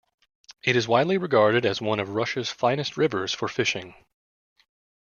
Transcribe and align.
It 0.63 0.75
is 0.75 0.87
widely 0.87 1.19
regarded 1.19 1.63
as 1.63 1.79
one 1.79 1.99
of 1.99 2.15
Russia's 2.15 2.49
finest 2.49 2.97
rivers 2.97 3.35
for 3.35 3.47
fishing. 3.47 3.93